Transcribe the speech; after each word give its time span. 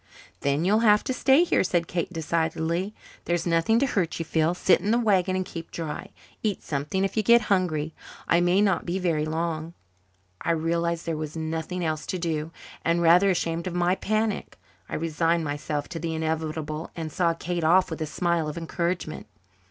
"Then 0.39 0.65
you'll 0.65 0.79
have 0.79 1.03
to 1.03 1.13
stay 1.13 1.43
here," 1.43 1.63
said 1.63 1.85
Kate 1.85 2.11
decidedly. 2.11 2.95
"There's 3.25 3.45
nothing 3.45 3.77
to 3.77 3.85
hurt 3.85 4.17
you, 4.17 4.25
Phil. 4.25 4.55
Sit 4.55 4.81
in 4.81 4.89
the 4.89 4.97
wagon 4.97 5.35
and 5.35 5.45
keep 5.45 5.69
dry. 5.69 6.09
Eat 6.41 6.63
something 6.63 7.03
if 7.03 7.15
you 7.15 7.21
get 7.21 7.41
hungry. 7.53 7.93
I 8.27 8.41
may 8.41 8.61
not 8.61 8.83
be 8.83 8.97
very 8.97 9.25
long." 9.27 9.75
I 10.41 10.53
realized 10.53 11.03
that 11.05 11.11
there 11.11 11.17
was 11.17 11.37
nothing 11.37 11.85
else 11.85 12.07
to 12.07 12.17
do; 12.17 12.51
and, 12.83 12.99
rather 13.03 13.29
ashamed 13.29 13.67
of 13.67 13.75
my 13.75 13.93
panic, 13.93 14.57
I 14.89 14.95
resigned 14.95 15.43
myself 15.43 15.87
to 15.89 15.99
the 15.99 16.15
inevitable 16.15 16.89
and 16.95 17.11
saw 17.11 17.35
Kate 17.35 17.63
off 17.63 17.91
with 17.91 18.01
a 18.01 18.07
smile 18.07 18.47
of 18.47 18.57
encouragement. 18.57 19.27